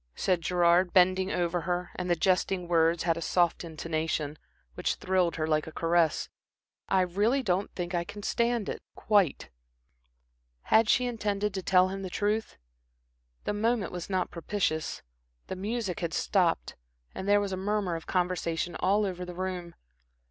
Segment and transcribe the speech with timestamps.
[0.15, 4.39] said Gerard, bending over her and the jesting words had a soft intonation,
[4.73, 6.27] which thrilled her like a caress.
[6.89, 9.51] "I really don't think I can stand it quite."
[10.63, 12.57] Had she intended to tell him the truth?
[13.43, 15.03] The moment was not propitious.
[15.45, 16.75] The music had stopped,
[17.13, 19.75] and there was a murmur of conversation all over the room.